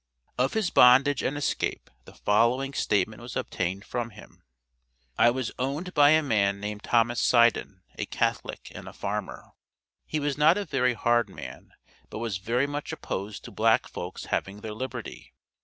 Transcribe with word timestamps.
Of 0.35 0.53
his 0.53 0.71
bondage 0.71 1.21
and 1.21 1.37
escape 1.37 1.91
the 2.05 2.15
following 2.15 2.73
statement 2.73 3.21
was 3.21 3.35
obtained 3.35 3.85
from 3.85 4.09
him: 4.09 4.41
"I 5.15 5.29
was 5.29 5.51
owned 5.59 5.93
by 5.93 6.09
a 6.09 6.23
man 6.23 6.59
named 6.59 6.81
Thomas 6.81 7.21
Sydan, 7.21 7.83
a 7.99 8.07
Catholic, 8.07 8.71
and 8.73 8.87
a 8.87 8.93
farmer. 8.93 9.51
He 10.07 10.19
was 10.19 10.39
not 10.39 10.57
a 10.57 10.65
very 10.65 10.95
hard 10.95 11.29
man, 11.29 11.73
but 12.09 12.17
was 12.17 12.37
very 12.39 12.65
much 12.65 12.91
opposed 12.91 13.43
to 13.43 13.51
black 13.51 13.87
folks 13.87 14.25
having 14.25 14.61
their 14.61 14.73
liberty. 14.73 15.35